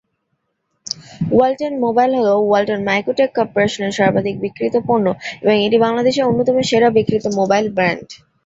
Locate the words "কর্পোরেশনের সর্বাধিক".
3.37-4.35